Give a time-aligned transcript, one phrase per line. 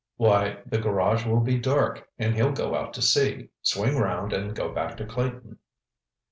[0.17, 4.55] "Why, the garage will be dark, and he'll go out to sea, swing round and
[4.55, 5.59] go back to Clayton."